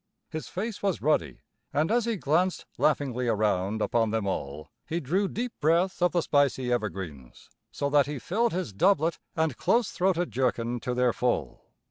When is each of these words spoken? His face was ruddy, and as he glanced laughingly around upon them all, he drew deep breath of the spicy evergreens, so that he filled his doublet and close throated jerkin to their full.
His 0.31 0.47
face 0.47 0.81
was 0.81 0.99
ruddy, 0.99 1.41
and 1.71 1.91
as 1.91 2.05
he 2.05 2.15
glanced 2.15 2.65
laughingly 2.79 3.27
around 3.27 3.83
upon 3.83 4.09
them 4.09 4.25
all, 4.25 4.67
he 4.87 4.99
drew 4.99 5.27
deep 5.27 5.53
breath 5.59 6.01
of 6.01 6.11
the 6.11 6.21
spicy 6.21 6.73
evergreens, 6.73 7.51
so 7.71 7.87
that 7.91 8.07
he 8.07 8.17
filled 8.17 8.51
his 8.51 8.73
doublet 8.73 9.19
and 9.35 9.57
close 9.57 9.91
throated 9.91 10.31
jerkin 10.31 10.79
to 10.79 10.95
their 10.95 11.13
full. 11.13 11.65